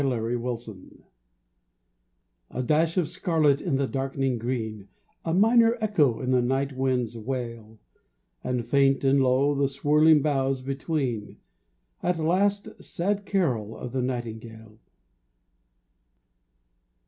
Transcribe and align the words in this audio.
SEPTEMBER 0.01 1.05
A 2.49 2.63
dash 2.63 2.97
of 2.97 3.07
scarlet 3.07 3.61
in 3.61 3.75
the 3.75 3.85
dark'ning 3.87 4.39
green, 4.39 4.87
A 5.23 5.31
minor 5.31 5.77
echo 5.79 6.19
in 6.21 6.31
the 6.31 6.41
night 6.41 6.75
wind's 6.75 7.15
wail, 7.15 7.79
And 8.43 8.65
faint 8.65 9.03
and 9.03 9.21
low, 9.21 9.53
the 9.53 9.67
swirling 9.67 10.23
boughs 10.23 10.61
between, 10.61 11.37
The 12.01 12.23
last, 12.23 12.83
sad 12.83 13.27
carol 13.27 13.77
of 13.77 13.91
the 13.91 14.01
nightingale. 14.01 14.79